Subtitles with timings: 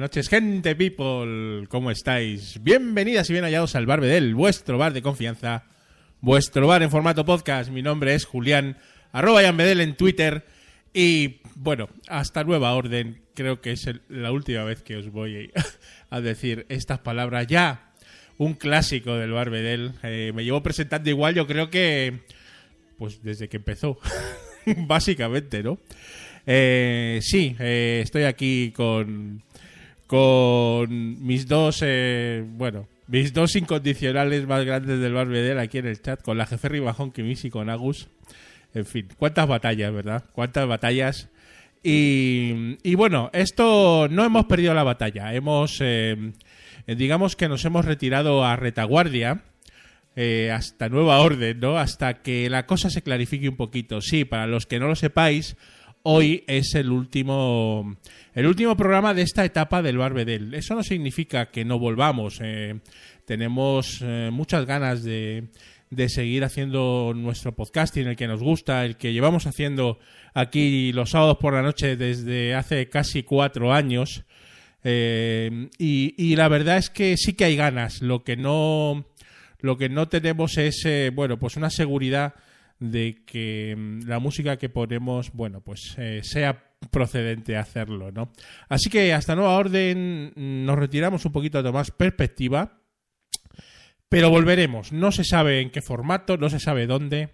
[0.00, 2.58] noches, gente people, ¿cómo estáis?
[2.62, 5.64] Bienvenidas y bien hallados al Bar Bedel, vuestro bar de confianza,
[6.22, 7.70] vuestro bar en formato podcast.
[7.70, 8.78] Mi nombre es Julián,
[9.12, 10.46] arroba Bedel en Twitter
[10.94, 15.52] y, bueno, hasta nueva orden, creo que es la última vez que os voy
[16.08, 17.92] a decir estas palabras ya.
[18.38, 22.20] Un clásico del Bar Bedel, eh, me llevo presentando igual, yo creo que,
[22.96, 23.98] pues desde que empezó,
[24.86, 25.78] básicamente, ¿no?
[26.46, 29.42] Eh, sí, eh, estoy aquí con,
[30.10, 36.02] con mis dos, eh, bueno, mis dos incondicionales más grandes del Barbedel aquí en el
[36.02, 38.08] chat, con la jefe Ribajón Kimis y con Agus.
[38.74, 40.24] En fin, cuántas batallas, ¿verdad?
[40.32, 41.28] Cuántas batallas.
[41.84, 45.32] Y, y bueno, esto no hemos perdido la batalla.
[45.32, 46.32] Hemos, eh,
[46.88, 49.44] digamos que nos hemos retirado a retaguardia.
[50.16, 51.78] eh, hasta nueva orden, ¿no?
[51.78, 54.00] Hasta que la cosa se clarifique un poquito.
[54.00, 55.56] Sí, para los que no lo sepáis,
[56.02, 57.96] hoy es el último
[58.34, 60.54] el último programa de esta etapa del Barbedel.
[60.54, 62.38] Eso no significa que no volvamos.
[62.42, 62.80] eh,
[63.24, 65.48] tenemos eh, muchas ganas de,
[65.90, 69.98] de seguir haciendo nuestro podcasting, el que nos gusta, el que llevamos haciendo
[70.34, 74.24] aquí los sábados por la noche desde hace casi cuatro años.
[74.82, 78.00] Eh, y, y la verdad es que sí que hay ganas.
[78.00, 79.06] Lo que no,
[79.60, 80.84] lo que no tenemos es,
[81.14, 82.34] bueno, pues una seguridad
[82.80, 88.32] de que mm, la música que ponemos, bueno, pues eh, sea procedente a hacerlo, ¿no?
[88.68, 92.80] Así que hasta nueva orden mm, nos retiramos un poquito de más perspectiva,
[94.08, 94.92] pero volveremos.
[94.92, 97.30] No se sabe en qué formato, no se sabe dónde.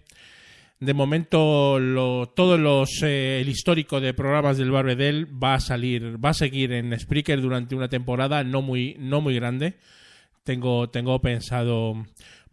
[0.79, 6.23] De momento, lo, todos los eh, el histórico de programas del Barbedel va a salir,
[6.23, 9.77] va a seguir en Spreaker durante una temporada no muy, no muy grande.
[10.43, 12.05] Tengo, tengo pensado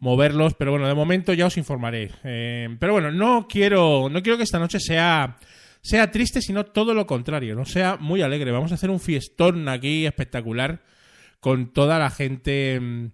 [0.05, 2.11] moverlos, pero bueno, de momento ya os informaré.
[2.25, 5.39] Eh, pero bueno, no quiero, no quiero que esta noche sea,
[5.81, 8.53] sea triste, sino todo lo contrario, no sea muy alegre.
[8.53, 10.83] Vamos a hacer un fiestón aquí espectacular
[11.41, 13.07] con toda la gente mm,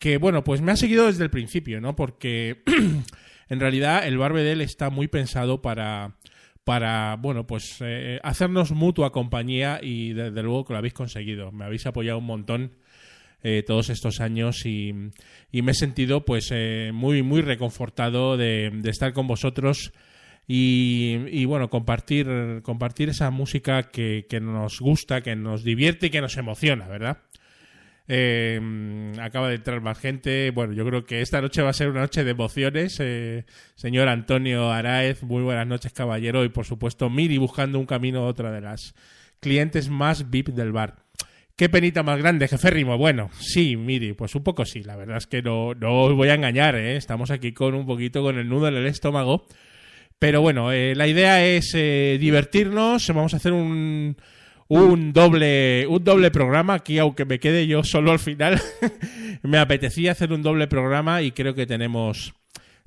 [0.00, 1.94] que, bueno, pues me ha seguido desde el principio, ¿no?
[1.94, 2.64] Porque
[3.48, 6.16] en realidad el Barbedel está muy pensado para
[6.64, 11.52] para, bueno, pues eh, hacernos mutua compañía y desde luego que lo habéis conseguido.
[11.52, 12.72] Me habéis apoyado un montón
[13.46, 14.94] eh, todos estos años y,
[15.52, 19.92] me he sentido pues eh, muy muy reconfortado de, estar con vosotros
[20.48, 22.26] y, y, bueno compartir
[22.62, 27.18] compartir esa música que, que nos gusta que nos divierte y que nos emociona verdad
[28.06, 28.60] Eh,
[29.20, 30.50] acaba de entrar más gente.
[30.50, 32.96] Bueno yo creo que esta noche va a ser una noche de emociones.
[33.00, 33.44] Eh,
[33.74, 36.44] señor Antonio Araez muy buenas noches caballero.
[36.44, 38.94] Y por supuesto Miri buscando un camino otra de las
[39.40, 41.04] clientes más VIP del bar
[41.56, 42.98] Qué penita más grande, jefe Rimo.
[42.98, 44.82] Bueno, sí, Miri, pues un poco sí.
[44.82, 46.96] La verdad es que no, no os voy a engañar, ¿eh?
[46.96, 49.46] Estamos aquí con un poquito con el nudo en el estómago.
[50.18, 53.06] Pero bueno, eh, la idea es eh, divertirnos.
[53.06, 54.16] Vamos a hacer un,
[54.66, 58.60] un doble un doble programa aquí, aunque me quede yo solo al final.
[59.42, 62.34] me apetecía hacer un doble programa y creo que tenemos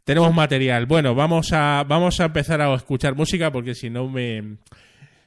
[0.03, 0.87] tenemos material.
[0.87, 4.57] Bueno, vamos a vamos a empezar a escuchar música porque si no me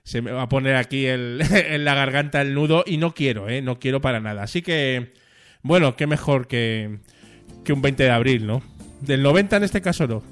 [0.05, 3.49] se me va a poner aquí el, en la garganta el nudo y no quiero,
[3.49, 3.62] ¿eh?
[3.62, 4.43] No quiero para nada.
[4.43, 5.12] Así que,
[5.62, 6.99] bueno, qué mejor que,
[7.64, 8.62] que un 20 de abril, ¿no?
[9.00, 10.23] Del 90 en este caso no.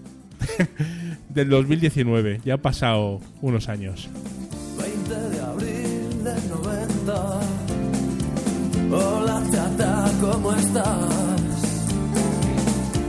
[1.29, 2.41] Del 2019.
[2.45, 4.09] Ya han pasado unos años.
[4.79, 7.41] 20 de abril del 90.
[8.91, 11.59] Hola chata, ¿cómo estás?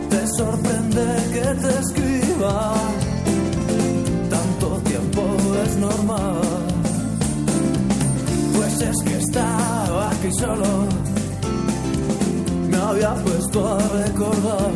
[0.09, 2.75] Te sorprende que te escriba.
[5.77, 6.41] Normal.
[8.55, 10.87] Pues es que estaba aquí solo.
[12.69, 14.71] Me había puesto a recordar.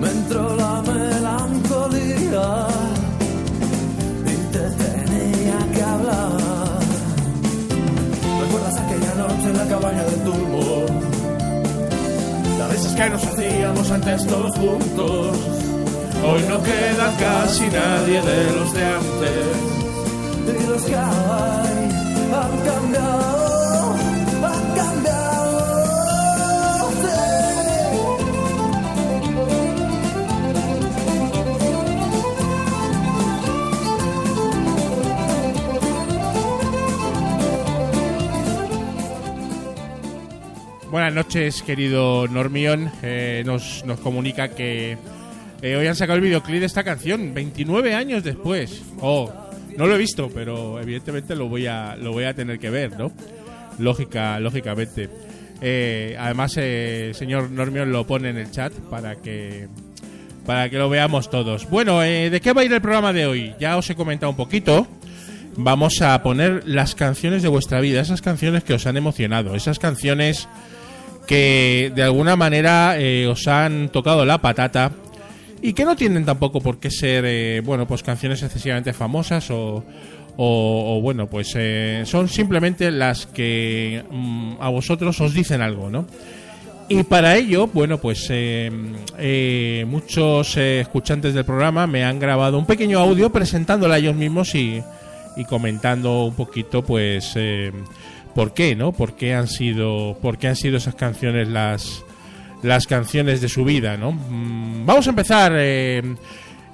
[0.00, 2.66] Me entró la melancolía
[4.26, 6.80] y te tenía que hablar.
[8.40, 10.86] ¿Recuerdas aquella noche en la cabaña del turbo?
[12.58, 15.59] Las risas que nos hacíamos antes todos juntos.
[16.22, 19.56] Hoy no queda casi nadie de los de antes.
[20.46, 21.90] Y los que hay
[22.32, 23.94] han cambiado,
[24.44, 25.30] han cambiado.
[26.92, 27.08] sí.
[40.90, 42.92] Buenas noches, querido Normión.
[43.02, 44.98] Eh, nos, nos comunica que
[45.62, 48.82] eh, hoy han sacado el videoclip de esta canción, 29 años después.
[49.00, 49.30] Oh,
[49.76, 52.98] no lo he visto, pero evidentemente lo voy a, lo voy a tener que ver,
[52.98, 53.12] ¿no?
[53.78, 55.10] Lógica, lógicamente.
[55.60, 59.68] Eh, además, eh, señor Normión lo pone en el chat para que
[60.46, 61.68] para que lo veamos todos.
[61.68, 63.54] Bueno, ¿de qué va a ir el programa de hoy?
[63.60, 64.88] Ya os he comentado un poquito.
[65.56, 69.78] vamos a poner las canciones de vuestra vida, esas canciones que os han emocionado, esas
[69.78, 70.48] canciones
[71.26, 72.96] que de alguna manera
[73.28, 74.92] os han tocado la patata
[75.62, 79.84] y que no tienen tampoco por qué ser, eh, bueno, pues canciones excesivamente famosas o,
[80.36, 86.06] o, bueno, pues eh, son simplemente las que mm, a vosotros os dicen algo, ¿no?
[86.88, 92.98] Y para ello, bueno, pues eh, muchos escuchantes del programa me han grabado un pequeño
[92.98, 94.82] audio presentándola ellos mismos y,
[95.36, 97.34] y comentando un poquito, pues,
[98.34, 98.90] por qué, ¿no?
[98.90, 102.02] ¿Por qué han sido, por qué han sido esas canciones las
[102.62, 104.12] las canciones de su vida, ¿no?
[104.12, 106.02] Mm, vamos a empezar eh,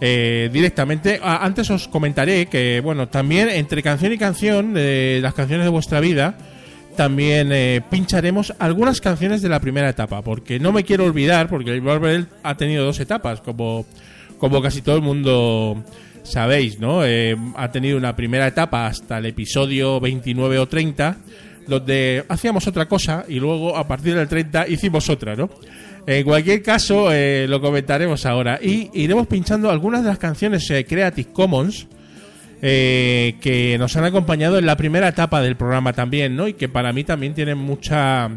[0.01, 1.21] eh, directamente.
[1.23, 6.01] Antes os comentaré que, bueno, también entre canción y canción, de las canciones de vuestra
[6.01, 6.37] vida,
[6.97, 11.73] también eh, pincharemos algunas canciones de la primera etapa, porque no me quiero olvidar, porque
[11.73, 13.85] el Barber ha tenido dos etapas, como,
[14.39, 15.85] como casi todo el mundo
[16.23, 17.03] sabéis, ¿no?
[17.55, 21.19] ha tenido una primera etapa hasta el episodio 29 o 30
[21.67, 25.51] donde hacíamos otra cosa y luego a partir del 30 hicimos otra, ¿no?
[26.07, 28.61] En cualquier caso, eh, lo comentaremos ahora.
[28.63, 31.89] Y iremos pinchando algunas de las canciones eh, Creative Commons
[32.63, 36.47] eh, que nos han acompañado en la primera etapa del programa también, ¿no?
[36.47, 38.31] Y que para mí también tienen mucha.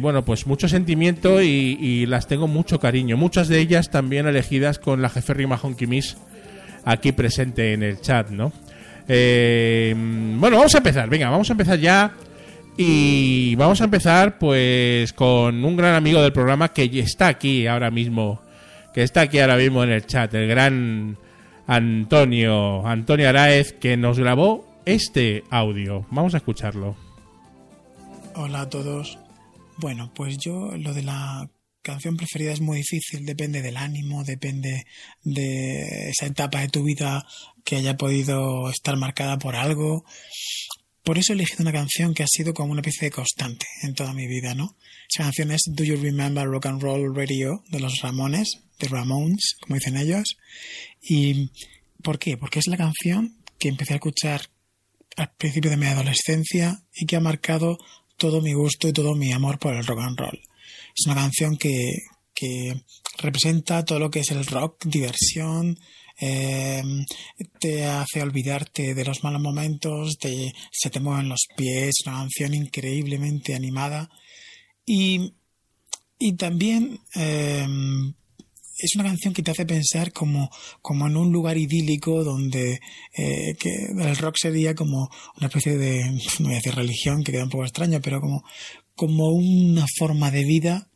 [0.00, 3.18] bueno, pues mucho sentimiento y, las tengo mucho cariño.
[3.18, 6.16] Muchas de ellas también elegidas con la jefe Rima Honky Miss
[6.84, 8.50] aquí presente en el chat, ¿no?
[9.06, 11.08] bueno, vamos a empezar.
[11.08, 12.12] Venga, vamos a empezar ya
[12.80, 17.90] y vamos a empezar pues con un gran amigo del programa que está aquí ahora
[17.90, 18.40] mismo,
[18.94, 21.18] que está aquí ahora mismo en el chat, el gran
[21.66, 26.06] Antonio, Antonio Araez, que nos grabó este audio.
[26.12, 26.96] Vamos a escucharlo.
[28.36, 29.18] Hola a todos.
[29.78, 31.50] Bueno, pues yo lo de la
[31.82, 34.84] canción preferida es muy difícil, depende del ánimo, depende
[35.24, 37.26] de esa etapa de tu vida
[37.64, 40.04] que haya podido estar marcada por algo.
[41.02, 43.94] Por eso he elegido una canción que ha sido como una pieza de constante en
[43.94, 44.76] toda mi vida, ¿no?
[45.08, 49.56] Esa canción es Do You Remember Rock and Roll Radio de los Ramones, de Ramones,
[49.60, 50.36] como dicen ellos.
[51.00, 51.50] ¿Y
[52.02, 52.36] por qué?
[52.36, 54.42] Porque es la canción que empecé a escuchar
[55.16, 57.78] al principio de mi adolescencia y que ha marcado
[58.16, 60.40] todo mi gusto y todo mi amor por el rock and roll.
[60.96, 61.92] Es una canción que,
[62.34, 62.82] que
[63.18, 65.78] representa todo lo que es el rock, diversión,
[66.20, 66.82] eh,
[67.58, 73.54] te hace olvidarte de los malos momentos, se te mueven los pies, una canción increíblemente
[73.54, 74.10] animada
[74.84, 75.34] y,
[76.18, 77.66] y también eh,
[78.78, 82.80] es una canción que te hace pensar como, como en un lugar idílico donde
[83.16, 86.04] eh, que el rock sería como una especie de,
[86.38, 88.44] no voy a decir religión, que queda un poco extraño, pero como,
[88.94, 90.88] como una forma de vida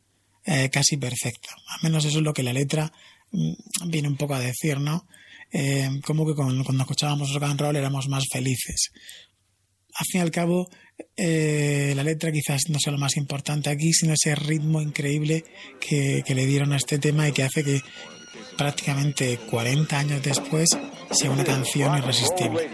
[0.45, 1.51] eh, casi perfecta.
[1.69, 2.93] Al menos eso es lo que la letra
[3.87, 5.07] viene un poco a decir, ¿no?
[5.53, 8.91] Eh, como que cuando escuchábamos rock and roll éramos más felices.
[9.95, 10.69] Al fin y al cabo,
[11.17, 15.45] eh, la letra quizás no sea lo más importante aquí, sino ese ritmo increíble
[15.79, 17.83] que le dieron a este tema y que hace que
[18.57, 20.71] prácticamente 40 años después
[21.11, 22.71] sea una canción irresistible.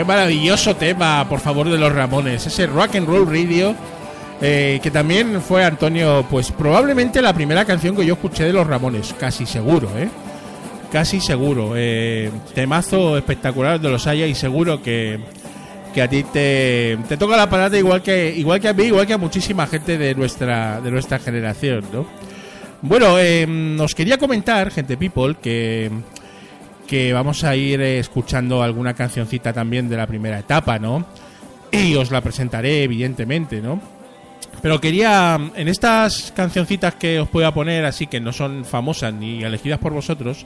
[0.00, 2.46] Qué maravilloso tema, por favor, de los Ramones.
[2.46, 3.74] Ese Rock and Roll Radio,
[4.40, 8.66] eh, que también fue, Antonio, pues probablemente la primera canción que yo escuché de los
[8.66, 10.08] Ramones, casi seguro, ¿eh?
[10.90, 11.72] Casi seguro.
[11.76, 15.20] Eh, temazo espectacular de los haya y seguro que,
[15.92, 19.06] que a ti te, te toca la parada igual que, igual que a mí, igual
[19.06, 22.06] que a muchísima gente de nuestra, de nuestra generación, ¿no?
[22.80, 25.90] Bueno, eh, os quería comentar, gente people, que
[26.90, 31.06] que vamos a ir escuchando alguna cancioncita también de la primera etapa, ¿no?
[31.70, 33.80] Y os la presentaré, evidentemente, ¿no?
[34.60, 39.14] Pero quería, en estas cancioncitas que os voy a poner, así que no son famosas
[39.14, 40.44] ni elegidas por vosotros,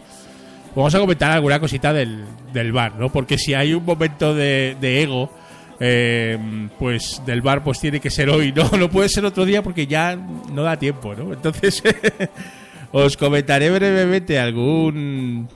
[0.77, 3.11] vamos a comentar alguna cosita del, del bar, ¿no?
[3.11, 5.31] Porque si hay un momento de, de ego,
[5.81, 8.69] eh, pues del bar pues tiene que ser hoy, ¿no?
[8.79, 11.33] No puede ser otro día porque ya no da tiempo, ¿no?
[11.33, 11.83] Entonces
[12.93, 15.49] os comentaré brevemente algún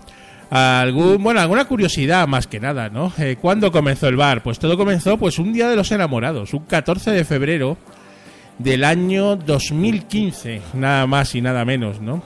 [0.50, 4.42] algún bueno alguna curiosidad más que nada no eh, ¿cuándo comenzó el bar?
[4.42, 7.76] pues todo comenzó pues un día de los enamorados un 14 de febrero
[8.58, 12.22] del año 2015 nada más y nada menos no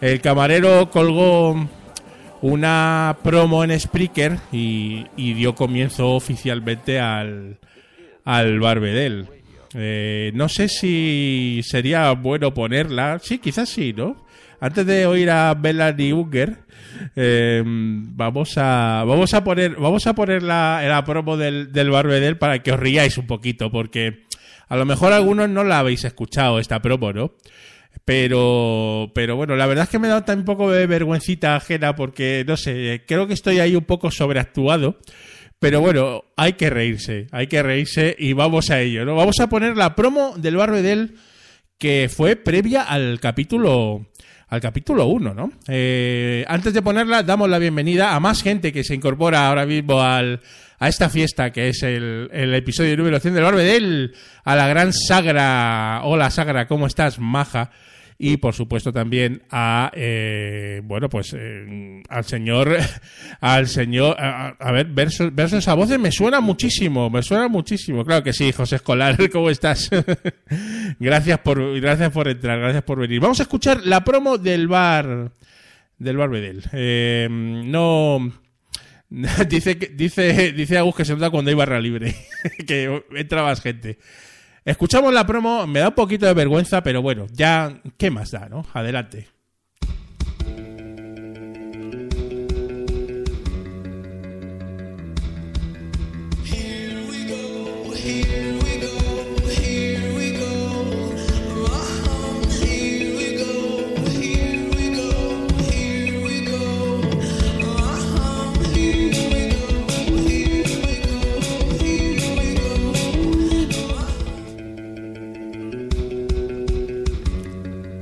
[0.00, 1.68] el camarero colgó
[2.42, 7.58] una promo en Spreaker y, dio comienzo oficialmente al
[8.24, 9.28] al Barbedel
[9.74, 14.23] eh, no sé si sería bueno ponerla sí quizás sí no
[14.64, 16.56] antes de oír a Melanie Unger
[17.16, 22.38] eh, vamos a vamos a poner vamos a poner la, la promo del, del Barbedel
[22.38, 24.22] para que os riáis un poquito porque
[24.68, 27.32] a lo mejor algunos no la habéis escuchado esta promo no
[28.06, 31.94] pero pero bueno la verdad es que me da dado un poco de vergüencita ajena
[31.94, 34.96] porque no sé creo que estoy ahí un poco sobreactuado
[35.58, 39.48] pero bueno hay que reírse hay que reírse y vamos a ello no vamos a
[39.50, 41.16] poner la promo del Barbedel
[41.76, 44.06] que fue previa al capítulo
[44.54, 45.52] al capítulo 1, ¿no?
[45.66, 50.00] Eh, antes de ponerla, damos la bienvenida a más gente que se incorpora ahora mismo
[50.00, 50.40] al,
[50.78, 54.92] a esta fiesta que es el, el episodio número 100 del Barbedel, a la gran
[54.92, 56.02] Sagra.
[56.04, 57.70] Hola Sagra, ¿cómo estás, maja?
[58.26, 62.74] Y por supuesto también a eh, bueno pues eh, al señor
[63.40, 68.02] al señor a, ver versos, versos a voces me suena muchísimo me suena muchísimo.
[68.02, 69.90] Claro que sí José Escolar cómo estás
[70.98, 73.20] gracias por gracias por entrar gracias por venir.
[73.20, 75.30] Vamos a escuchar la promo del bar
[75.98, 76.64] del bar Bedel.
[76.72, 78.32] Eh, no
[79.46, 82.14] dice dice dice Agus que se nota cuando hay barra libre
[82.66, 83.98] que entra más gente
[84.64, 88.48] Escuchamos la promo, me da un poquito de vergüenza, pero bueno, ya, ¿qué más da,
[88.48, 88.64] no?
[88.72, 89.28] Adelante.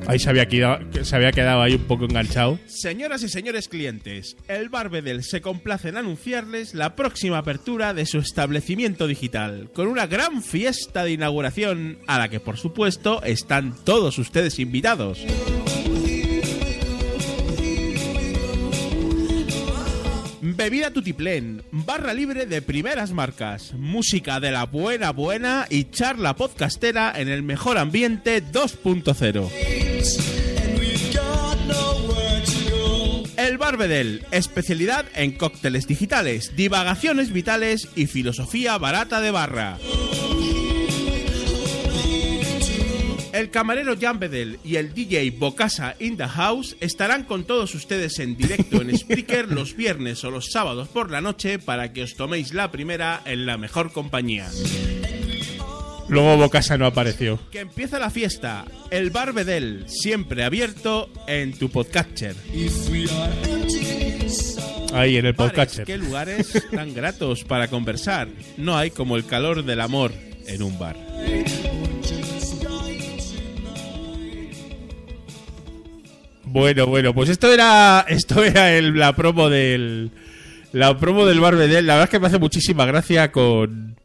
[0.06, 2.58] Ahí se había, quedado, se había quedado ahí un poco enganchado.
[2.66, 8.18] Señoras y señores clientes, el Barbedel se complace en anunciarles la próxima apertura de su
[8.18, 14.18] establecimiento digital, con una gran fiesta de inauguración a la que por supuesto están todos
[14.18, 15.24] ustedes invitados.
[20.54, 27.12] Bebida Tutiplén, barra libre de primeras marcas, música de la buena buena y charla podcastera
[27.16, 29.91] en el mejor ambiente 2.0.
[33.62, 39.78] El Barbedel, especialidad en cócteles digitales, divagaciones vitales y filosofía barata de barra.
[43.32, 48.18] El camarero Jan Bedel y el DJ Bocasa in the House estarán con todos ustedes
[48.18, 52.16] en directo en Spreaker los viernes o los sábados por la noche para que os
[52.16, 54.50] toméis la primera en la mejor compañía.
[56.12, 57.40] Luego Bocasa no apareció.
[57.50, 58.66] Que empieza la fiesta.
[58.90, 62.36] El Bar Bedel, siempre abierto en tu podcatcher.
[64.92, 65.86] Ahí en el podcatcher.
[65.86, 68.28] Qué lugares tan gratos para conversar.
[68.58, 70.12] No hay como el calor del amor
[70.46, 70.96] en un bar.
[76.44, 80.10] Bueno, bueno, pues esto era esto era el- la promo del
[80.72, 81.86] la promo del Barbedel.
[81.86, 83.96] La verdad es que me hace muchísima gracia con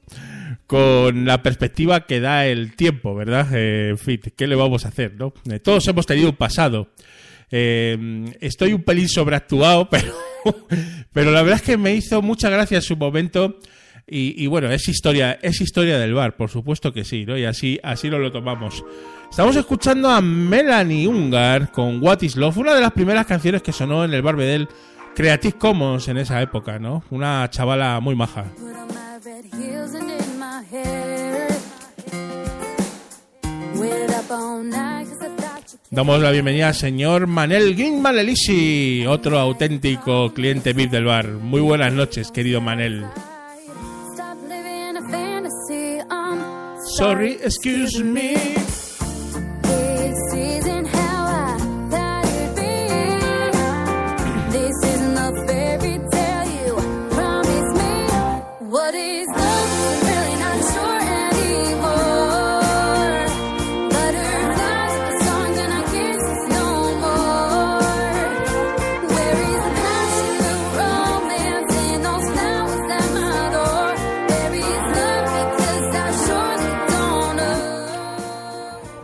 [0.67, 3.47] con la perspectiva que da el tiempo, ¿verdad?
[3.53, 5.33] Eh, en fin, ¿qué le vamos a hacer, no?
[5.49, 6.89] Eh, todos hemos tenido un pasado.
[7.49, 10.13] Eh, estoy un pelín sobreactuado, pero
[11.13, 13.57] pero la verdad es que me hizo mucha gracia en su momento.
[14.09, 17.37] Y, bueno, es historia, es historia del bar, por supuesto que sí, ¿no?
[17.37, 18.81] Y así, así nos lo tomamos.
[19.29, 23.73] Estamos escuchando a Melanie Ungar con What is Love, una de las primeras canciones que
[23.73, 24.69] sonó en el Barbedel
[25.13, 27.03] Creative Commons en esa época, ¿no?
[27.09, 28.45] Una chavala muy maja.
[35.89, 41.27] Damos la bienvenida al señor Manel Gimman Elisi, otro auténtico cliente VIP del bar.
[41.27, 43.05] Muy buenas noches, querido Manel.
[46.97, 48.66] Sorry, excuse me.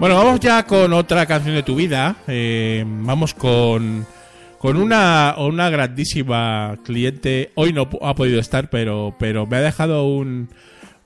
[0.03, 2.17] Bueno, vamos ya con otra canción de tu vida.
[2.27, 4.05] Eh, vamos con,
[4.59, 7.53] con una, una grandísima cliente.
[7.55, 10.49] Hoy no ha podido estar, pero, pero me ha dejado un,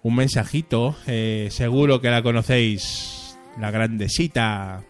[0.02, 0.98] un mensajito.
[1.06, 3.38] Eh, seguro que la conocéis.
[3.60, 4.84] La grandecita.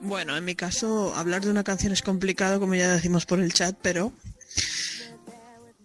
[0.00, 3.52] Bueno, en mi caso, hablar de una canción es complicado, como ya decimos por el
[3.52, 4.14] chat, pero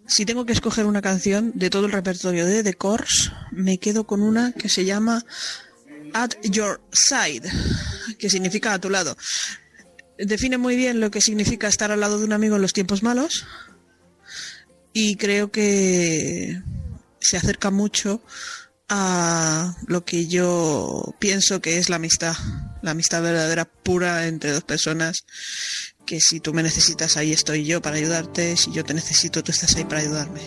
[0.08, 4.06] si tengo que escoger una canción de todo el repertorio de The Course, me quedo
[4.06, 5.26] con una que se llama
[6.16, 7.44] at your side,
[8.18, 9.18] que significa a tu lado.
[10.18, 13.04] Define muy bien lo que significa estar al lado de un amigo en los tiempos
[13.04, 13.46] malos
[14.94, 16.62] y creo que
[17.20, 18.24] se acerca mucho
[18.88, 22.36] a lo que yo pienso que es la amistad,
[22.82, 25.26] la amistad verdadera pura entre dos personas,
[26.06, 29.52] que si tú me necesitas ahí estoy yo para ayudarte, si yo te necesito tú
[29.52, 30.42] estás ahí para ayudarme.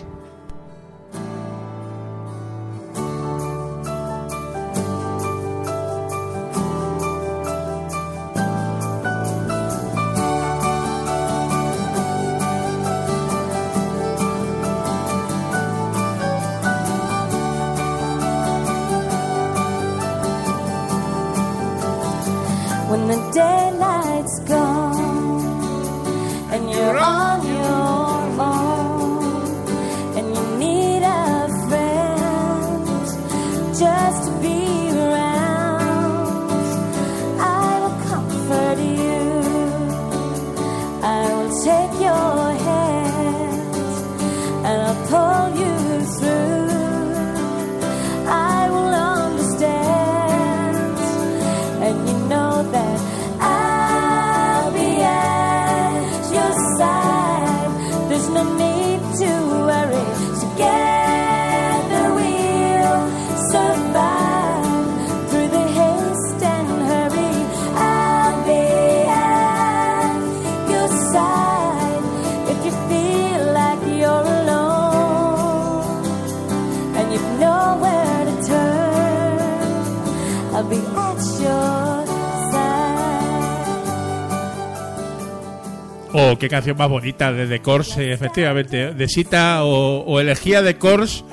[86.39, 88.93] Qué canción más bonita de The Course, efectivamente.
[88.93, 91.23] De Sita o, elegía The Course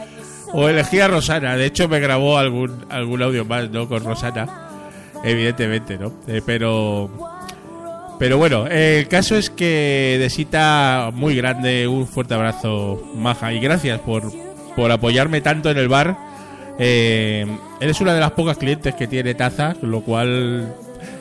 [0.52, 1.56] o elegía Rosana.
[1.56, 3.88] De hecho, me grabó algún, algún audio más, ¿no?
[3.88, 4.68] Con Rosana,
[5.24, 6.12] evidentemente, ¿no?
[6.26, 7.10] Eh, pero.
[8.18, 13.60] Pero bueno, el caso es que de Sita, muy grande, un fuerte abrazo, Maja, y
[13.60, 14.32] gracias por,
[14.74, 16.16] por apoyarme tanto en el bar.
[16.78, 17.46] Eh,
[17.78, 20.74] eres una de las pocas clientes que tiene taza, lo cual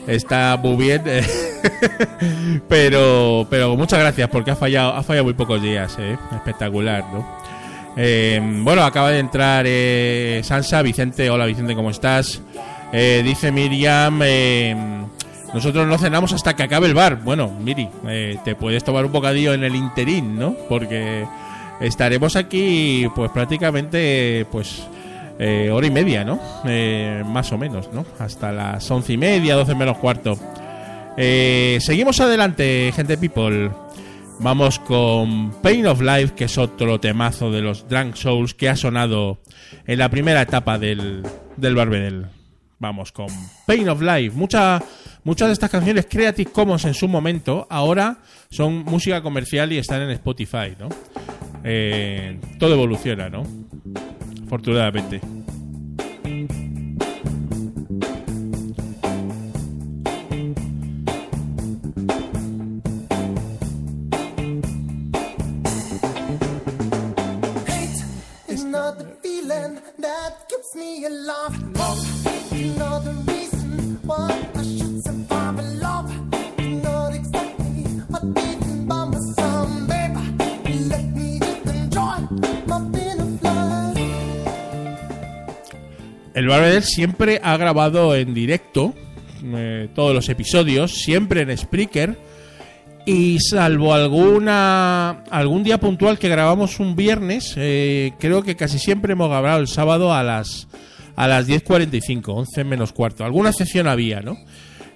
[0.08, 1.02] está muy bien.
[2.68, 6.18] pero, pero muchas gracias porque ha fallado, ha fallado muy pocos días, ¿eh?
[6.34, 7.26] espectacular, ¿no?
[7.98, 12.42] Eh, bueno, acaba de entrar eh, Sansa, Vicente, hola Vicente, ¿cómo estás?
[12.92, 14.20] dice Miriam,
[15.54, 17.18] nosotros no cenamos hasta que acabe el bar.
[17.22, 17.90] Bueno, Miri,
[18.46, 20.56] te puedes tomar un bocadillo en el interín, ¿no?
[20.70, 21.26] Porque
[21.82, 24.88] estaremos aquí, pues prácticamente, pues
[25.74, 26.40] hora y media, ¿no?
[27.26, 28.06] más o menos, ¿no?
[28.18, 30.38] Hasta las once y media, doce menos cuarto.
[31.18, 33.72] Eh, seguimos adelante, gente people.
[34.40, 38.76] Vamos con Pain of Life, que es otro temazo de los Drunk Souls que ha
[38.76, 39.40] sonado
[39.88, 41.24] en la primera etapa del,
[41.56, 42.26] del Barbedel.
[42.80, 43.28] Vamos con
[43.66, 44.36] Pain of Life.
[44.36, 44.84] Mucha,
[45.24, 48.18] muchas de estas canciones Creative Commons en su momento, ahora
[48.52, 50.90] son música comercial y están en Spotify, ¿no?
[51.64, 53.44] Eh, todo evoluciona, ¿no?
[54.46, 55.22] Afortunadamente.
[70.76, 71.56] Me alive.
[72.78, 75.60] Love, the reason why I should survive.
[75.82, 76.12] Love,
[76.60, 80.22] know exactly what beating by my son, baby.
[80.90, 82.18] Let me just enjoy
[82.68, 82.80] my
[86.34, 88.94] el Barbedel siempre ha grabado en directo
[89.42, 92.18] eh, todos los episodios, siempre en Spreaker.
[93.06, 99.14] Y salvo alguna algún día puntual que grabamos un viernes, eh, creo que casi siempre
[99.14, 100.68] hemos grabado el sábado a las
[101.16, 103.24] a las 10.45, 11 menos cuarto.
[103.24, 104.38] Alguna excepción había, ¿no?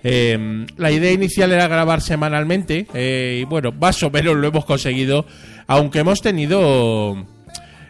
[0.04, 5.26] Eh, la idea inicial era grabar semanalmente y bueno, más o menos lo hemos conseguido,
[5.68, 7.16] aunque hemos tenido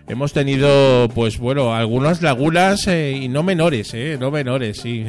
[0.10, 5.06] hemos tenido, pues bueno, algunas lagunas y no menores, eh, no menores, sí.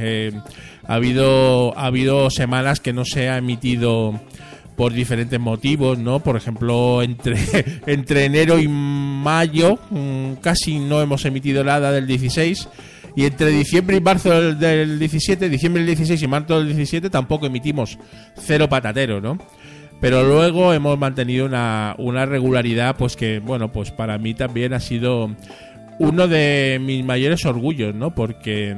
[0.86, 4.20] ha habido ha habido semanas que no se ha emitido
[4.80, 6.20] por diferentes motivos, ¿no?
[6.20, 7.36] Por ejemplo, entre,
[7.86, 12.66] entre enero y mayo mm, casi no hemos emitido nada del 16
[13.14, 17.10] y entre diciembre y marzo del, del 17, diciembre del 16 y marzo del 17
[17.10, 17.98] tampoco emitimos
[18.36, 19.36] cero patatero, ¿no?
[20.00, 24.80] Pero luego hemos mantenido una, una regularidad, pues que, bueno, pues para mí también ha
[24.80, 25.36] sido
[25.98, 28.14] uno de mis mayores orgullos, ¿no?
[28.14, 28.74] Porque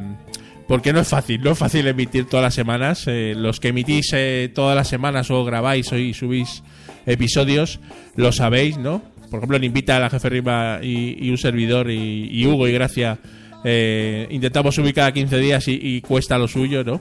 [0.66, 3.04] porque no es fácil, no es fácil emitir todas las semanas.
[3.06, 6.62] Eh, los que emitís eh, todas las semanas o grabáis o y subís
[7.06, 7.80] episodios,
[8.16, 9.02] lo sabéis, ¿no?
[9.30, 13.18] Por ejemplo, en Invita a la Jefe Rima y, un servidor y, Hugo y Gracia
[13.64, 17.00] eh, intentamos subir cada 15 días y, cuesta lo suyo, ¿no?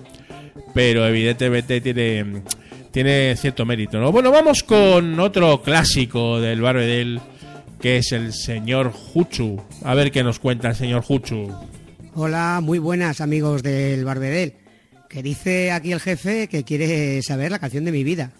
[0.74, 2.43] Pero evidentemente tiene,
[2.91, 4.13] tiene cierto mérito, ¿no?
[4.13, 7.19] Bueno, vamos con otro clásico del Barbedel,
[7.82, 9.62] que es el señor Juchu.
[9.84, 11.54] A ver qué nos cuenta el señor Juchu.
[12.13, 14.56] Hola, muy buenas amigos del Barbedel.
[15.08, 18.34] Que dice aquí el jefe que quiere saber la canción de mi vida.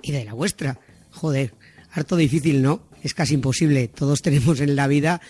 [0.00, 0.80] Y de la vuestra.
[1.10, 1.52] Joder,
[1.90, 2.88] harto difícil, ¿no?
[3.02, 3.88] Es casi imposible.
[3.88, 5.20] Todos tenemos en la vida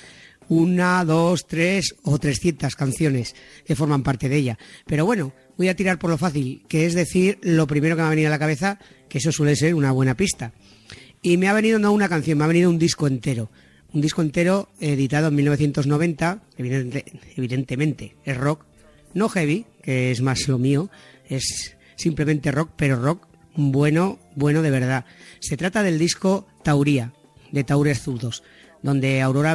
[0.48, 3.34] una, dos, tres o trescientas canciones
[3.66, 4.58] que forman parte de ella.
[4.86, 8.06] Pero bueno, voy a tirar por lo fácil, que es decir lo primero que me
[8.06, 10.52] ha venido a la cabeza, que eso suele ser una buena pista.
[11.20, 13.50] Y me ha venido no una canción, me ha venido un disco entero
[13.92, 16.42] un disco entero editado en 1990,
[17.36, 18.64] evidentemente es rock,
[19.14, 20.90] no heavy, que es más lo mío,
[21.28, 25.04] es simplemente rock, pero rock bueno, bueno de verdad.
[25.40, 27.12] Se trata del disco Tauría,
[27.50, 28.42] de Taures Zurdos,
[28.82, 29.54] donde Aurora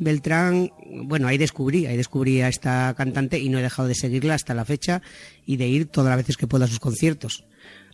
[0.00, 0.72] Beltrán,
[1.04, 4.54] bueno, ahí descubrí, ahí descubrí a esta cantante y no he dejado de seguirla hasta
[4.54, 5.02] la fecha
[5.46, 7.44] y de ir todas las veces que pueda a sus conciertos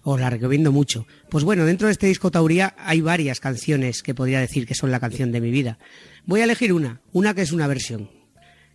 [0.05, 1.07] os la recomiendo mucho.
[1.31, 4.91] Pues bueno, dentro de este disco Tauría hay varias canciones que podría decir que son
[4.91, 5.79] la canción de mi vida.
[6.27, 8.11] Voy a elegir una, una que es una versión.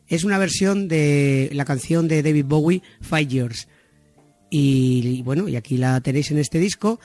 [0.08, 3.68] Es una versión de la canción de David Bowie, Five Years.
[4.50, 7.00] Y, bueno, y aquí la tenéis en este disco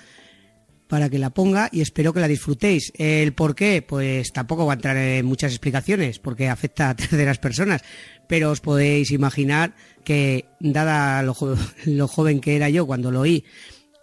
[0.88, 2.92] para que la ponga y espero que la disfrutéis.
[2.96, 7.38] El por qué, pues tampoco va a entrar en muchas explicaciones porque afecta a terceras
[7.38, 7.82] personas,
[8.26, 11.36] pero os podéis imaginar que, dada lo,
[11.84, 13.44] lo joven que era yo cuando lo oí,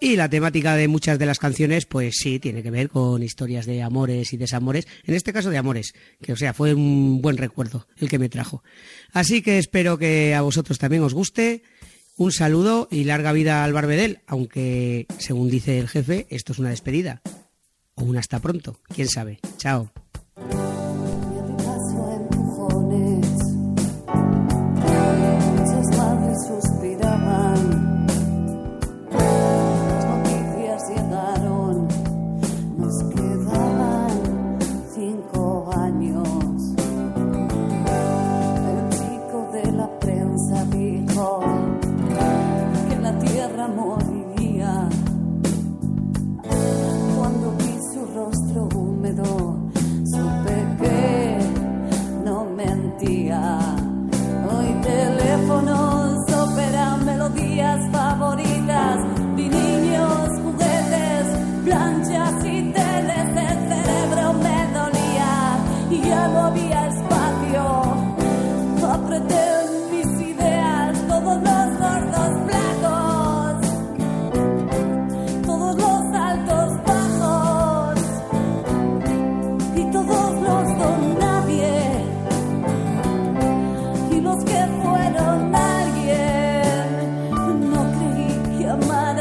[0.02, 3.68] y la temática de muchas de las canciones, pues sí, tiene que ver con historias
[3.68, 7.38] de amores y desamores, en este caso de amores, que o sea, fue un buen
[7.38, 8.64] recuerdo el que me trajo.
[9.14, 11.62] Así que espero que a vosotros también os guste.
[12.18, 16.72] Un saludo y larga vida al Barbedel, aunque, según dice el jefe, esto es una
[16.72, 17.22] despedida.
[17.94, 19.40] O un hasta pronto, quién sabe.
[19.58, 19.92] Chao.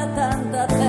[0.01, 0.80] para tanta.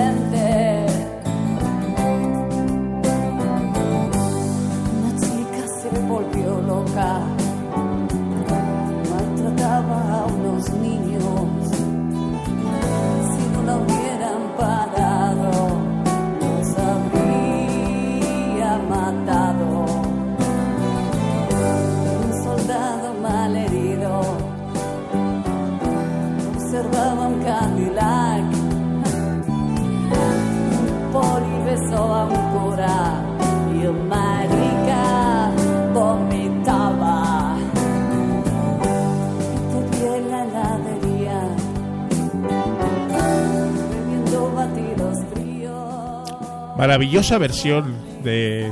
[47.02, 48.72] Maravillosa versión de,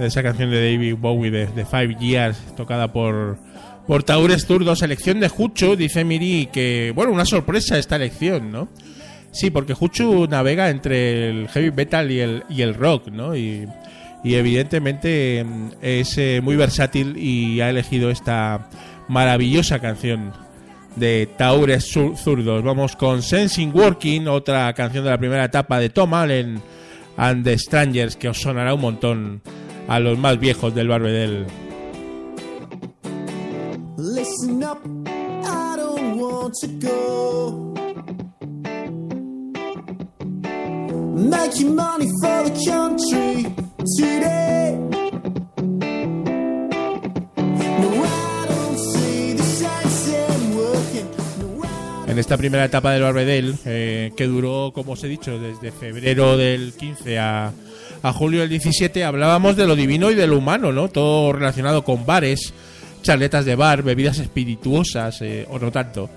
[0.00, 3.38] esa canción de David Bowie de, Five Years, tocada por,
[3.86, 8.68] por Taures Zurdo, selección de Jucho, dice Miri que, bueno, una sorpresa esta elección, ¿no?
[9.30, 13.36] Sí, porque Juchu navega entre el heavy metal y el, y el rock, ¿no?
[13.36, 13.68] Y,
[14.24, 18.68] evidentemente mm, es eh, muy versátil y ha elegido esta
[19.06, 20.32] maravillosa canción
[20.96, 22.64] de Taures Zur- Zurdos.
[22.64, 26.60] Vamos con Sensing Working, otra canción de la primera etapa de Tom Allen
[27.16, 29.42] and the Strangers, que os sonará un montón
[29.88, 31.46] a los más viejos del Barbedel.
[33.96, 34.78] Listen up,
[35.44, 37.74] I don't want to go.
[41.14, 43.54] Making money for the country
[43.96, 44.91] today.
[52.12, 56.36] En esta primera etapa del Barbedel, eh, que duró, como os he dicho, desde febrero
[56.36, 57.52] del 15 a,
[58.12, 60.88] julio del 17, hablábamos de lo divino y de lo humano, ¿no?
[60.88, 62.52] Todo relacionado con bares,
[63.00, 66.10] charletas de bar, bebidas espirituosas, eh, o no tanto.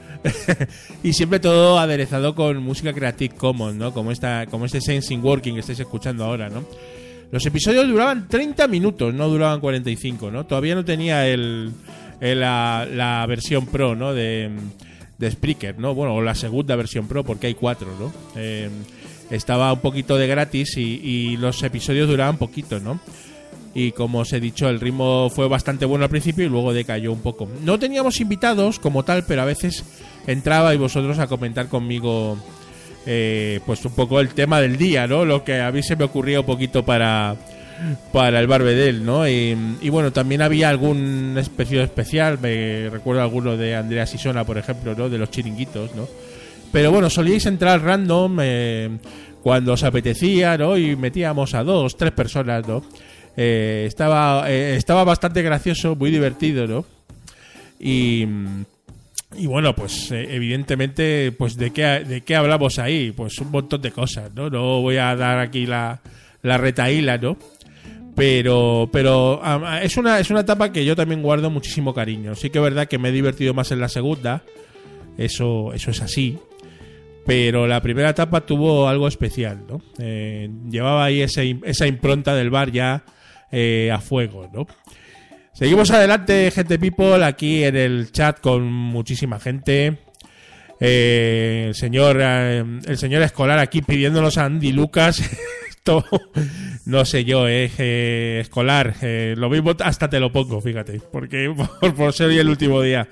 [1.04, 3.94] y siempre todo aderezado con música Creative Commons, ¿no?
[3.94, 6.66] Como, esta, como este Sensing Working que estáis escuchando ahora, ¿no?
[7.32, 10.46] Los episodios duraban 30 minutos, no duraban 45, ¿no?
[10.46, 11.72] Todavía no tenía el,
[12.20, 14.14] el- la, la versión pro, ¿no?
[14.14, 14.52] De,
[15.18, 15.96] de Spreaker, ¿no?
[15.96, 18.14] Bueno, o la segunda versión pro, porque hay cuatro, ¿no?
[18.36, 18.70] Eh,
[19.30, 23.00] estaba un poquito de gratis y, los episodios duraban poquito, ¿no?
[23.74, 27.12] Y como os he dicho, el ritmo fue bastante bueno al principio y luego decayó
[27.12, 27.48] un poco.
[27.64, 29.84] No teníamos invitados como tal, pero a veces
[30.28, 32.38] entraba y vosotros a comentar conmigo
[33.06, 35.26] eh, pues un poco el tema del día, ¿no?
[35.26, 37.36] Lo que a mí se me ocurría un poquito para,
[38.12, 39.28] para el Barbedel, ¿no?
[39.28, 44.96] Y, bueno, también había algún especie especial, me recuerdo alguno de Andrea Sisona, por ejemplo,
[44.96, 45.10] ¿no?
[45.10, 46.08] De los chiringuitos, ¿no?
[46.72, 48.90] Pero bueno, solíais entrar random eh,
[49.42, 50.78] cuando os apetecía, ¿no?
[50.78, 52.84] Y metíamos a dos, tres personas, ¿no?
[53.38, 56.86] Eh, estaba, eh, estaba bastante gracioso, muy divertido, ¿no?
[57.80, 58.26] Y,
[59.38, 63.92] y bueno, pues evidentemente, pues de qué, de qué hablamos ahí, pues un montón de
[63.92, 64.50] cosas, ¿no?
[64.50, 66.02] No voy a dar aquí la,
[66.42, 67.38] la retaíla, ¿no?
[68.16, 69.42] Pero, pero
[69.82, 72.34] es una, es una etapa que yo también guardo muchísimo cariño.
[72.36, 74.44] Sí que es verdad que me he divertido más en la segunda,
[75.18, 76.38] eso, eso es así.
[77.26, 79.82] Pero la primera etapa tuvo algo especial, ¿no?
[80.00, 83.04] Eh, llevaba ahí esa impronta del bar ya
[83.52, 84.68] eh, a fuego, ¿no?
[85.56, 90.00] Seguimos adelante, gente people, aquí en el chat con muchísima gente.
[90.82, 95.22] Eh, el señor eh, el señor escolar aquí pidiéndonos a Andy Lucas.
[96.86, 98.96] No sé yo, eh, eh, escolar.
[99.02, 102.82] eh, lo mismo hasta te lo pongo, fíjate, porque por, por ser hoy el último
[102.82, 103.08] día.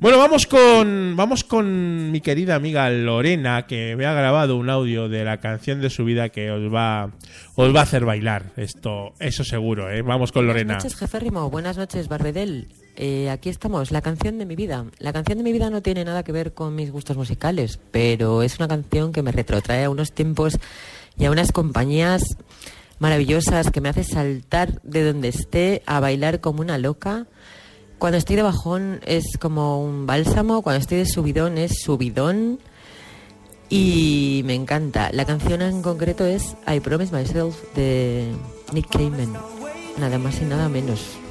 [0.00, 5.08] Bueno, vamos con vamos con mi querida amiga Lorena que me ha grabado un audio
[5.08, 7.12] de la canción de su vida que os va
[7.54, 8.46] os va a hacer bailar.
[8.56, 10.02] Esto eso seguro, eh.
[10.02, 10.74] Vamos con Lorena.
[10.74, 11.48] Buenas noches, jefe Rimo.
[11.48, 12.66] Buenas noches, Barbedel.
[12.96, 14.84] Eh, aquí estamos, la canción de mi vida.
[14.98, 18.42] La canción de mi vida no tiene nada que ver con mis gustos musicales, pero
[18.42, 20.58] es una canción que me retrotrae a unos tiempos
[21.18, 22.36] y a unas compañías
[22.98, 27.26] maravillosas que me hace saltar de donde esté a bailar como una loca.
[27.98, 32.58] Cuando estoy de bajón es como un bálsamo, cuando estoy de subidón es subidón
[33.68, 35.10] y me encanta.
[35.12, 38.32] La canción en concreto es I Promise Myself de
[38.72, 39.32] Nick Cayman.
[39.98, 41.23] Nada más y nada menos.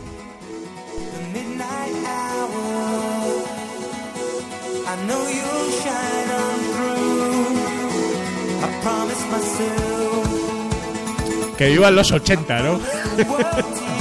[11.63, 12.78] Que vivan los 80, ¿no?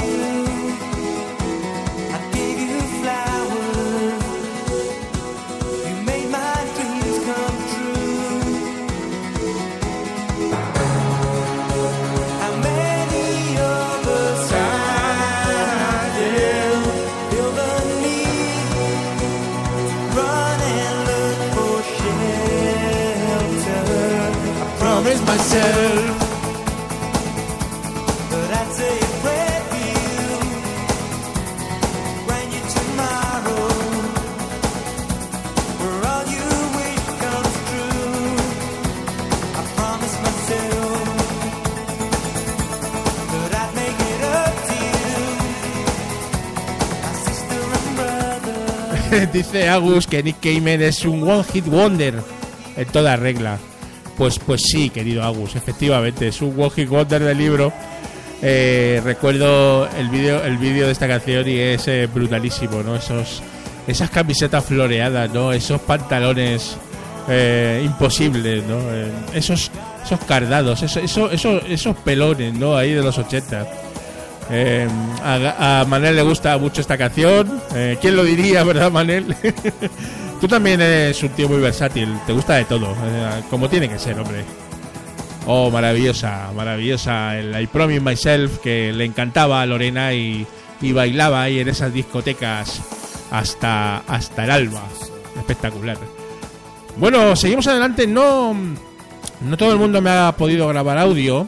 [49.33, 52.21] Dice Agus que Nick Cayman es un one hit wonder
[52.77, 53.57] en toda regla.
[54.17, 57.73] Pues, pues sí, querido Agus, efectivamente, es un one hit wonder del libro.
[58.43, 62.95] Eh, recuerdo el vídeo el vídeo de esta canción y es eh, brutalísimo, ¿no?
[62.95, 63.41] Esos,
[63.87, 65.51] esas camisetas floreadas, ¿no?
[65.51, 66.75] Esos pantalones
[67.27, 68.77] eh, imposibles, ¿no?
[69.33, 69.71] Esos,
[70.05, 72.75] esos cardados, eso, eso, eso- esos pelones, ¿no?
[72.75, 73.65] Ahí de los 80.
[74.55, 74.87] Eh,
[75.23, 77.59] a, Manel le gusta mucho esta canción.
[77.73, 79.35] Eh, ¿Quién lo diría, verdad, Manel?
[80.41, 83.97] Tú también eres un tío muy versátil, te gusta de todo, eh, como tiene que
[83.97, 84.43] ser, hombre.
[85.47, 87.37] Oh, maravillosa, maravillosa.
[87.37, 90.45] El I Promise Myself que le encantaba a Lorena y,
[90.81, 92.81] y bailaba ahí en esas discotecas
[93.31, 94.83] hasta, hasta el alba.
[95.37, 95.97] Espectacular.
[96.97, 98.05] Bueno, seguimos adelante.
[98.05, 98.55] No,
[99.41, 101.47] no todo el mundo me ha podido grabar audio,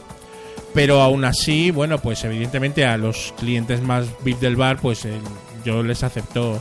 [0.76, 5.18] pero aún así, bueno, pues evidentemente a los clientes más VIP del bar, pues eh,
[5.64, 6.60] yo les acepto,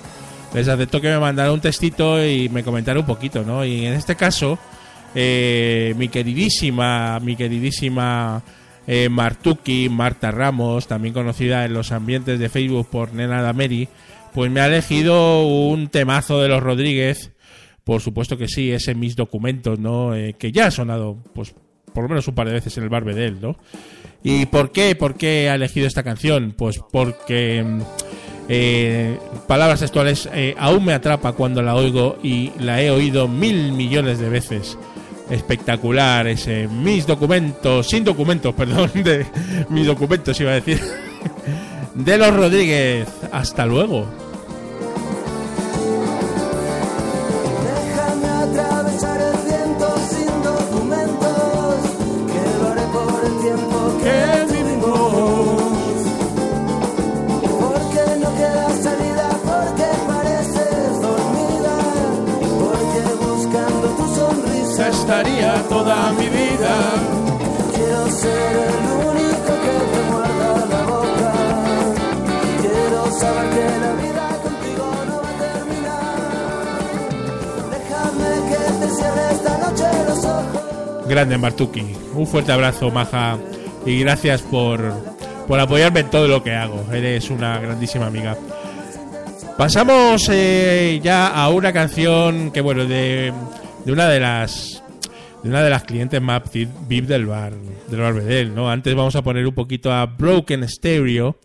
[0.53, 3.65] les acepto que me mandaran un textito y me comentaran un poquito, ¿no?
[3.65, 4.57] Y en este caso,
[5.13, 8.41] eh, mi queridísima, mi queridísima
[8.87, 13.89] eh, Martuki, Marta Ramos, también conocida en los ambientes de Facebook por Nena Dameri,
[14.33, 17.33] pues me ha elegido un temazo de los Rodríguez.
[17.83, 20.15] Por supuesto que sí, ese mis documentos, ¿no?
[20.15, 21.53] Eh, que ya ha sonado, pues,
[21.95, 23.55] por lo menos un par de veces en el Barbedel, ¿no?
[24.21, 24.95] ¿Y por qué?
[24.95, 26.53] ¿Por qué ha elegido esta canción?
[26.55, 27.81] Pues porque, mm,
[28.49, 33.71] eh, palabras textuales, eh, aún me atrapa cuando la oigo y la he oído mil
[33.71, 34.77] millones de veces.
[35.29, 39.25] Espectacular ese mis documentos, sin documentos, perdón, de
[39.69, 40.79] mis documentos iba a decir.
[41.95, 43.07] De los Rodríguez.
[43.31, 44.24] Hasta luego.
[81.07, 81.85] Grande Martuki.
[82.13, 83.37] Un fuerte abrazo, Maja.
[83.85, 84.93] Y gracias por,
[85.47, 86.85] por apoyarme en todo lo que hago.
[86.91, 88.35] Eres una grandísima amiga.
[89.57, 93.31] Pasamos eh, ya a una canción que, bueno, de,
[93.85, 94.83] de una de las
[95.45, 97.53] de una de las clientes más VIP del bar,
[97.87, 98.69] del bar Bedel, ¿no?
[98.71, 101.37] Antes vamos a poner un poquito a Broken Stereo,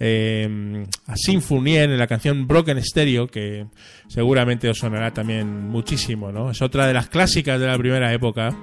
[0.00, 3.66] eh, a Sinfonier en la canción Broken Stereo, que
[4.08, 6.50] seguramente os sonará también muchísimo, ¿no?
[6.50, 8.56] Es otra de las clásicas de la primera época.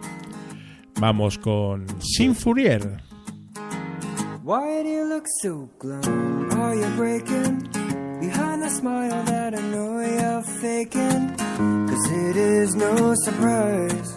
[1.00, 3.04] Vamos con Sinfonier.
[4.44, 6.52] Why do you look so glum?
[6.52, 7.68] Are you breaking
[8.20, 11.36] behind the smile that I know you're faking?
[11.36, 14.16] Cause it is no surprise.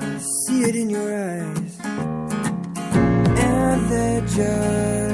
[0.00, 1.78] I see it in your eyes.
[3.38, 5.11] And they just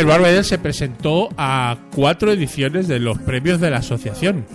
[0.00, 4.46] El Barbedel se presentó a cuatro ediciones de los premios de la asociación.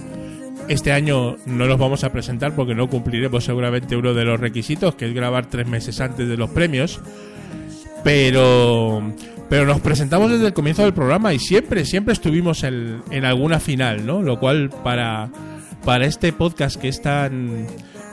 [0.69, 4.95] Este año no los vamos a presentar porque no cumpliremos seguramente uno de los requisitos,
[4.95, 6.99] que es grabar tres meses antes de los premios.
[8.03, 9.13] Pero,
[9.47, 13.59] pero nos presentamos desde el comienzo del programa y siempre, siempre estuvimos en, en alguna
[13.59, 14.23] final, ¿no?
[14.23, 15.29] Lo cual para,
[15.83, 17.67] para este podcast que es tan,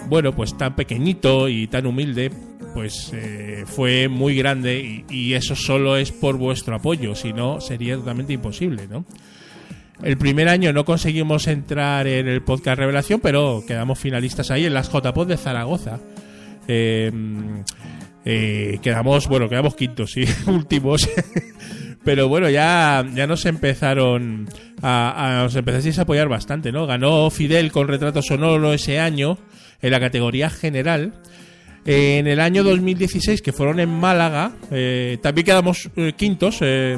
[0.07, 2.31] bueno, pues tan pequeñito y tan humilde,
[2.75, 7.61] pues eh, fue muy grande y, y eso solo es por vuestro apoyo, si no
[7.61, 9.05] sería totalmente imposible, ¿no?
[10.03, 14.75] El primer año no conseguimos entrar en el podcast Revelación, pero quedamos finalistas ahí en
[14.75, 16.01] las JPod de Zaragoza.
[16.67, 17.11] Eh,
[18.25, 21.09] eh, quedamos, bueno, quedamos quintos, sí, últimos.
[22.05, 24.49] Pero bueno, ya, ya nos empezaron
[24.83, 26.85] a, a- nos empezasteis a apoyar bastante, ¿no?
[26.85, 29.39] Ganó Fidel con retrato sonoro ese año
[29.81, 31.15] en la categoría general.
[31.85, 36.59] En el año 2016, que fueron en Málaga, eh, también quedamos eh, quintos.
[36.61, 36.97] eh,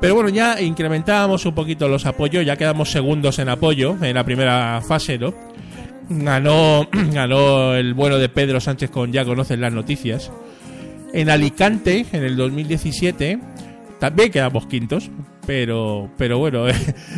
[0.00, 4.24] pero bueno, ya incrementábamos un poquito los apoyos, ya quedamos segundos en apoyo en la
[4.24, 5.34] primera fase, ¿no?
[6.08, 10.30] Ganó, ganó el bueno de Pedro Sánchez con Ya conocen las noticias.
[11.12, 13.38] En Alicante, en el 2017,
[13.98, 15.10] también quedamos quintos,
[15.46, 16.66] pero, pero bueno,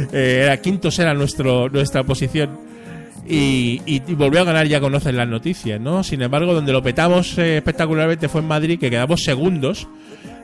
[0.63, 2.68] quintos era nuestro, nuestra posición.
[3.31, 6.03] Y, y- volvió a ganar, ya conocen las noticias, ¿no?
[6.03, 9.87] Sin embargo, donde lo petamos eh, espectacularmente fue en Madrid, que quedamos segundos.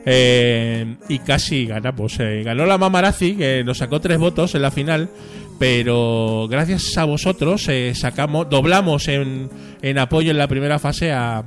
[0.05, 2.19] eh, y casi ganamos.
[2.19, 2.43] eh.
[2.43, 5.09] ganó la Mamarazzi, que nos sacó tres votos en la final.
[5.57, 9.49] Pero gracias a vosotros eh, sacamos, doblamos en,
[9.81, 11.43] en apoyo en la primera fase a,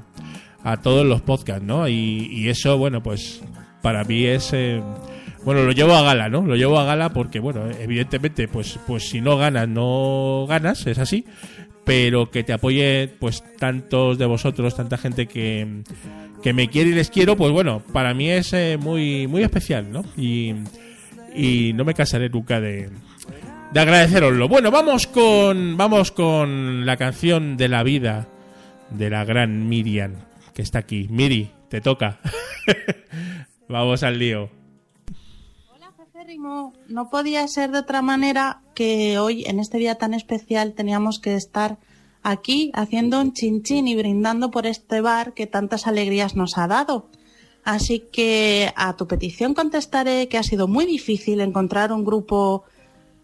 [0.64, 1.86] a todos los podcasts, ¿no?
[1.88, 3.42] Y, y eso, bueno, pues
[3.82, 4.52] para mí es...
[5.48, 6.42] bueno, lo llevo a gala, ¿no?
[6.42, 10.98] Lo llevo a gala porque, bueno, evidentemente, pues, pues si no ganas, no ganas, es
[10.98, 11.24] así.
[11.86, 15.84] Pero que te apoye, pues, tantos de vosotros, tanta gente que,
[16.42, 19.90] que me quiere y les quiero, pues bueno, para mí es eh, muy, muy especial,
[19.90, 20.04] ¿no?
[20.18, 20.52] Y,
[21.34, 22.90] y no me cansaré nunca de,
[23.72, 24.48] de agradeceroslo.
[24.48, 28.28] Bueno, vamos con, vamos con la canción de la vida
[28.90, 30.12] de la gran Miriam,
[30.52, 31.06] que está aquí.
[31.08, 32.18] Miri, te toca.
[33.66, 34.57] vamos al lío.
[36.36, 41.34] No podía ser de otra manera que hoy, en este día tan especial, teníamos que
[41.34, 41.78] estar
[42.22, 47.08] aquí haciendo un chinchín y brindando por este bar que tantas alegrías nos ha dado.
[47.64, 52.64] Así que a tu petición contestaré que ha sido muy difícil encontrar un grupo,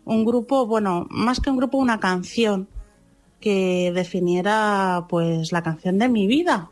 [0.07, 2.68] un grupo, bueno, más que un grupo, una canción
[3.38, 6.70] que definiera pues la canción de mi vida,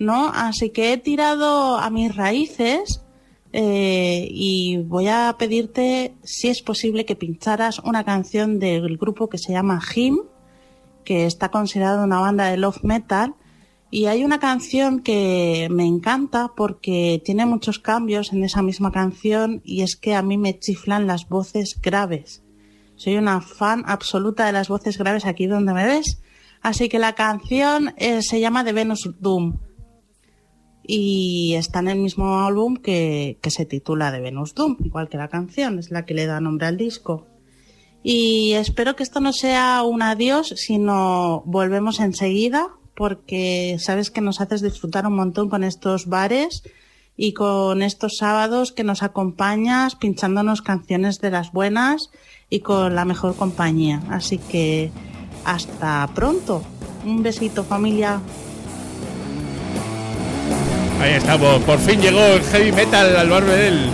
[0.00, 0.32] ¿no?
[0.34, 3.04] Así que he tirado a mis raíces
[3.52, 9.38] eh, y voy a pedirte si es posible que pincharas una canción del grupo que
[9.38, 10.18] se llama Him,
[11.04, 13.34] que está considerada una banda de love metal.
[13.92, 19.62] Y hay una canción que me encanta porque tiene muchos cambios en esa misma canción
[19.64, 22.44] y es que a mí me chiflan las voces graves.
[22.94, 26.20] Soy una fan absoluta de las voces graves aquí donde me ves.
[26.62, 29.58] Así que la canción eh, se llama The Venus Doom
[30.82, 35.16] y está en el mismo álbum que, que se titula The Venus Doom, igual que
[35.16, 37.26] la canción, es la que le da nombre al disco.
[38.02, 44.40] Y espero que esto no sea un adiós, sino volvemos enseguida, porque sabes que nos
[44.40, 46.62] haces disfrutar un montón con estos bares
[47.16, 52.10] y con estos sábados que nos acompañas pinchándonos canciones de las buenas
[52.48, 54.02] y con la mejor compañía.
[54.08, 54.90] Así que
[55.44, 56.62] hasta pronto.
[57.04, 58.20] Un besito familia.
[61.00, 63.90] Ahí estamos, por fin llegó el heavy metal al Barbedel.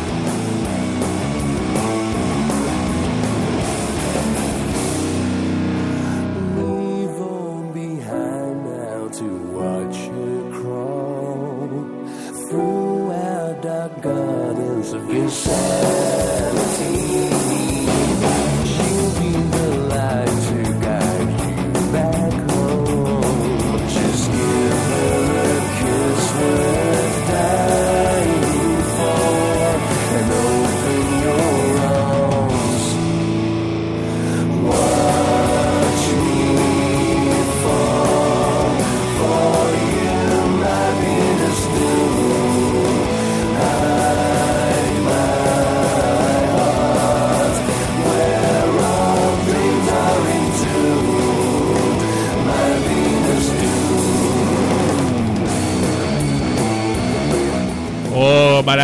[6.57, 8.67] Leave all behind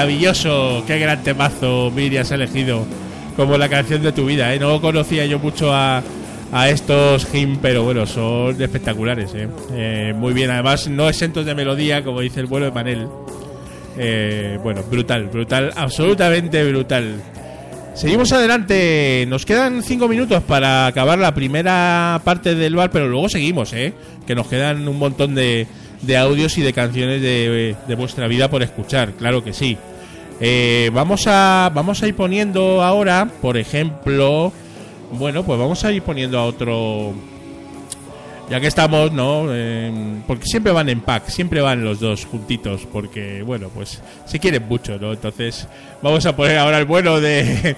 [0.02, 0.82] maravilloso.
[0.84, 2.84] Qué gran temazo, Miri, has elegido
[3.36, 4.52] como la canción de tu vida.
[4.52, 4.58] ¿eh?
[4.58, 6.02] No conocía yo mucho a,
[6.50, 9.32] a estos him, pero bueno, son espectaculares.
[9.34, 9.46] ¿eh?
[9.72, 13.06] Eh, muy bien, además no exentos de melodía, como dice el vuelo de Manel.
[13.96, 17.22] Eh, bueno, brutal, brutal, absolutamente brutal.
[17.94, 23.28] Seguimos adelante, nos quedan cinco minutos para acabar la primera parte del bar, pero luego
[23.28, 23.92] seguimos, ¿eh?
[24.26, 25.66] que nos quedan un montón de,
[26.00, 29.76] de audios y de canciones de, de vuestra vida por escuchar, claro que sí.
[30.40, 34.52] Eh, vamos a vamos a ir poniendo ahora, por ejemplo,
[35.12, 37.12] bueno, pues vamos a ir poniendo a otro,
[38.50, 39.46] ya que estamos, ¿no?
[39.50, 39.92] Eh,
[40.26, 44.66] porque siempre van en pack, siempre van los dos juntitos, porque, bueno, pues se quieren
[44.68, 45.12] mucho, ¿no?
[45.12, 45.68] Entonces,
[46.02, 47.76] vamos a poner ahora el bueno de,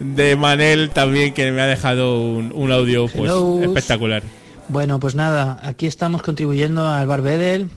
[0.00, 3.62] de Manel también, que me ha dejado un, un audio, pues, Hello.
[3.62, 4.22] espectacular.
[4.68, 7.68] Bueno, pues nada, aquí estamos contribuyendo al Barbedel.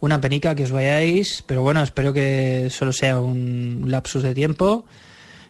[0.00, 4.84] Una penica que os vayáis, pero bueno, espero que solo sea un lapsus de tiempo,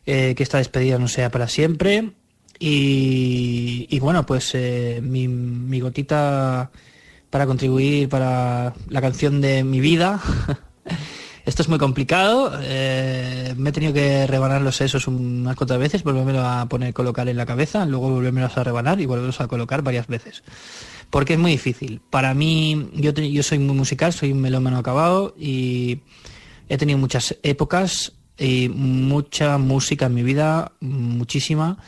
[0.07, 2.13] eh, que esta despedida no sea para siempre.
[2.61, 6.71] Y, bueno, pues eh, mi, mi gotita
[7.31, 10.21] para contribuir para la canción de mi vida.
[11.49, 12.53] Esto es muy complicado.
[12.63, 17.27] eh, me he tenido que rebanar los sesos unas cuantas veces, volvérmelo a poner colocar
[17.27, 20.43] en la cabeza, luego volvérmelos a rebanar y volverlos a colocar varias veces.
[21.11, 22.01] Porque es muy difícil.
[22.11, 26.01] Para mí, yo, soy muy musical, soy un melómano acabado y
[26.69, 31.79] he tenido muchas épocas y mucha música en mi vida, muchísima,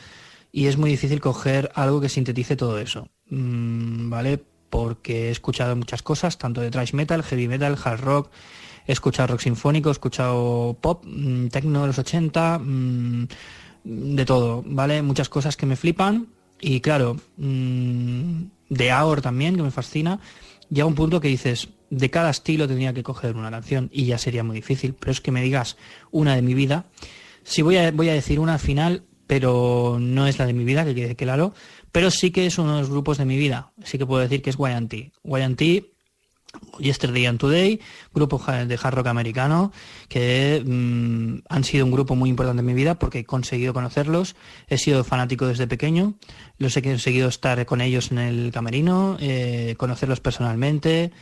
[0.52, 3.08] y es muy difícil coger algo que sintetice todo eso.
[3.28, 4.42] Mm, ¿Vale?
[4.70, 8.30] Porque he escuchado muchas cosas, tanto de thrash metal, heavy metal, hard rock,
[8.86, 13.28] he escuchado rock sinfónico, he escuchado pop, mm, techno de los 80, mm,
[13.84, 15.02] de todo, ¿vale?
[15.02, 16.28] Muchas cosas que me flipan
[16.60, 17.16] y claro,
[18.70, 20.20] de Aor también, que me fascina,
[20.70, 24.16] llega un punto que dices, de cada estilo tendría que coger una canción y ya
[24.16, 25.76] sería muy difícil, pero es que me digas
[26.10, 26.86] una de mi vida,
[27.42, 30.64] si voy a, voy a decir una al final, pero no es la de mi
[30.64, 31.52] vida, que quede claro,
[31.92, 34.42] pero sí que es uno de los grupos de mi vida, sí que puedo decir
[34.42, 35.12] que es Guayanti.
[35.22, 35.92] Guayanti
[36.78, 37.80] Yesterday and Today,
[38.12, 39.72] grupo ja- de hard rock americano
[40.08, 44.34] que mm, han sido un grupo muy importante en mi vida porque he conseguido conocerlos,
[44.68, 46.14] he sido fanático desde pequeño,
[46.58, 51.12] los he conseguido estar con ellos en el camerino, eh, conocerlos personalmente,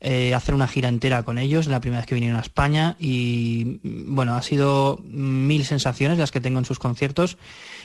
[0.00, 2.96] eh, hacer una gira entera con ellos, la primera vez que vinieron a España.
[2.98, 7.38] Y mm, bueno, ha sido mil sensaciones las que tengo en sus conciertos.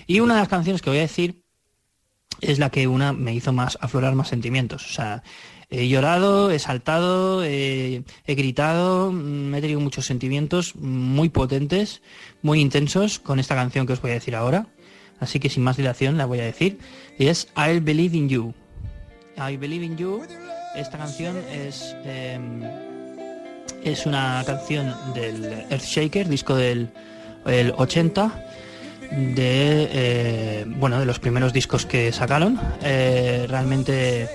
[0.08, 1.44] Y una de las canciones que voy a decir
[2.42, 4.86] es la que una me hizo más aflorar más sentimientos.
[4.86, 5.22] O sea,
[5.70, 12.02] he llorado, he saltado, he, he gritado, mm, he tenido muchos sentimientos muy potentes,
[12.42, 14.68] muy intensos con esta canción que os voy a decir ahora.
[15.20, 16.80] Así que sin más dilación la voy a decir.
[17.18, 18.54] Y es I'll Believe in You.
[19.38, 20.22] I Believe in You.
[20.76, 22.40] Esta canción es, eh,
[23.84, 26.90] es una canción del Earthshaker, disco del
[27.46, 28.46] el 80
[29.10, 34.28] de eh, bueno de los primeros discos que sacaron Eh, realmente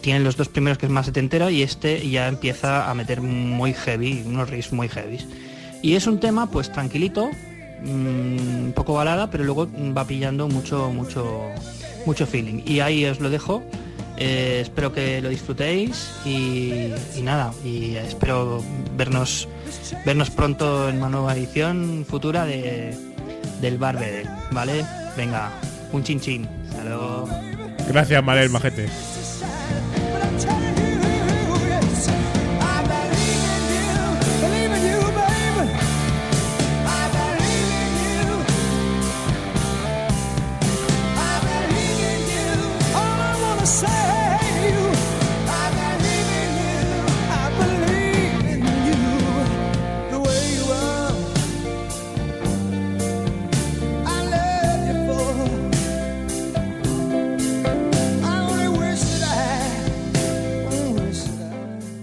[0.00, 3.72] tienen los dos primeros que es más setentera y este ya empieza a meter muy
[3.72, 5.18] heavy unos riffs muy heavy
[5.82, 7.30] y es un tema pues tranquilito
[7.82, 11.48] mm, un poco balada pero luego va pillando mucho mucho
[12.06, 13.62] mucho feeling y ahí os lo dejo
[14.22, 18.62] Eh, espero que lo disfrutéis y, y nada y espero
[18.94, 19.48] vernos
[20.04, 22.94] vernos pronto en una nueva edición futura de
[23.60, 24.84] del Barbedel, ¿vale?
[25.16, 25.50] Venga,
[25.92, 26.48] un chin chin.
[26.68, 27.28] Hasta luego.
[27.88, 28.88] Gracias, Marel, majete.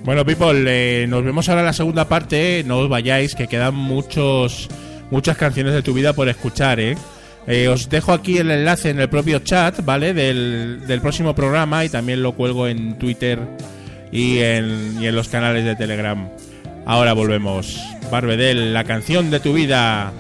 [0.08, 2.64] Bueno, people, eh, nos vemos ahora en la segunda parte.
[2.66, 4.70] No os vayáis, que quedan muchos
[5.12, 6.95] muchas canciones de tu vida por escuchar, ¿eh?
[7.45, 10.14] Eh, os dejo aquí el enlace en el propio chat, ¿vale?
[10.14, 13.38] Del, del próximo programa y también lo cuelgo en Twitter
[14.10, 16.30] y en, y en los canales de Telegram.
[16.86, 17.78] Ahora volvemos.
[18.10, 20.14] Barbedel, la canción de tu vida.